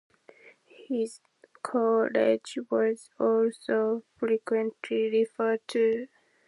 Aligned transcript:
His 0.87 1.19
courage 1.61 2.57
was 2.71 3.11
also 3.19 4.01
frequently 4.17 5.11
referred 5.11 5.59
to. 5.67 6.07